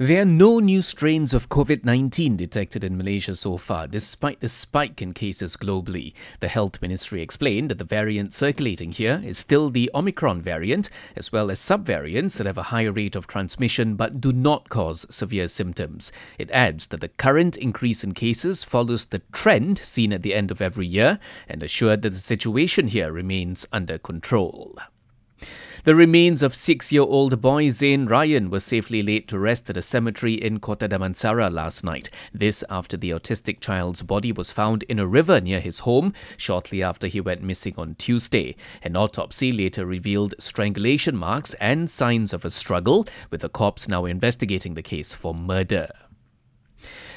[0.00, 4.48] There are no new strains of COVID 19 detected in Malaysia so far, despite the
[4.48, 6.12] spike in cases globally.
[6.38, 11.32] The Health Ministry explained that the variant circulating here is still the Omicron variant, as
[11.32, 15.48] well as subvariants that have a higher rate of transmission but do not cause severe
[15.48, 16.12] symptoms.
[16.38, 20.52] It adds that the current increase in cases follows the trend seen at the end
[20.52, 21.18] of every year
[21.48, 24.78] and assured that the situation here remains under control.
[25.88, 29.78] The remains of six year old boy Zayn Rayyan were safely laid to rest at
[29.78, 32.10] a cemetery in Kota Damansara last night.
[32.30, 36.82] This after the autistic child's body was found in a river near his home shortly
[36.82, 38.54] after he went missing on Tuesday.
[38.82, 44.04] An autopsy later revealed strangulation marks and signs of a struggle, with the cops now
[44.04, 45.88] investigating the case for murder.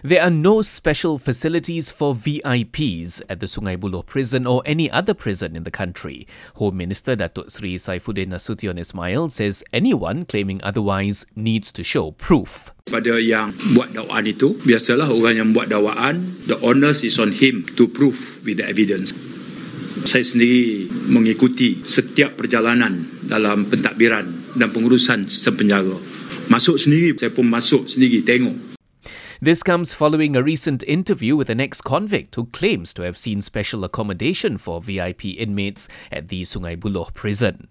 [0.00, 5.12] There are no special facilities for VIPs at the Sungai Buloh prison or any other
[5.12, 6.24] prison in the country.
[6.56, 12.72] Home Minister Datuk Sri Saifuddin Nasution Ismail says anyone claiming otherwise needs to show proof.
[12.88, 17.68] Pada yang buat dakwaan itu, biasalah orang yang buat dakwaan, the onus is on him
[17.76, 19.12] to prove with the evidence.
[20.08, 26.00] Saya sendiri mengikuti setiap perjalanan dalam pentadbiran dan pengurusan sistem penjara.
[26.48, 28.69] Masuk sendiri, saya pun masuk sendiri tengok
[29.42, 33.40] This comes following a recent interview with an ex convict who claims to have seen
[33.40, 37.68] special accommodation for VIP inmates at the Sungai Buloh prison.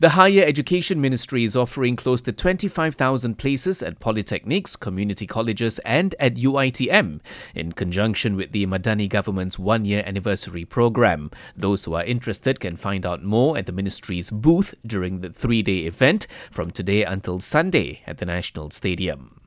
[0.00, 6.14] The Higher Education Ministry is offering close to 25,000 places at polytechnics, community colleges, and
[6.18, 7.20] at UITM
[7.54, 11.30] in conjunction with the Madani government's one year anniversary program.
[11.54, 15.60] Those who are interested can find out more at the ministry's booth during the three
[15.60, 19.45] day event from today until Sunday at the National Stadium.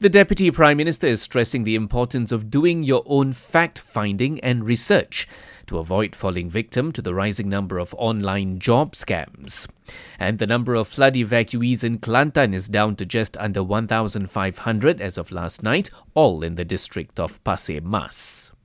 [0.00, 4.64] The Deputy Prime Minister is stressing the importance of doing your own fact finding and
[4.64, 5.26] research
[5.66, 9.66] to avoid falling victim to the rising number of online job scams.
[10.16, 15.18] And the number of flood evacuees in Kelantan is down to just under 1,500 as
[15.18, 18.52] of last night, all in the district of Pasir Mas.